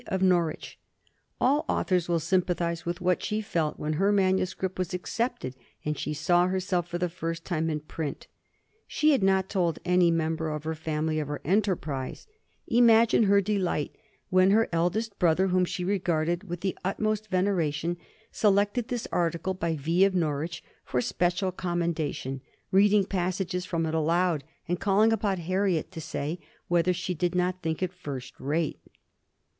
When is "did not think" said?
27.13-27.83